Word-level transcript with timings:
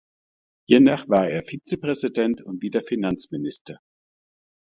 Hiernach 0.67 1.09
war 1.09 1.29
er 1.29 1.43
Vizepräsident 1.43 2.41
und 2.41 2.63
wieder 2.63 2.81
Finanzminister. 2.81 3.77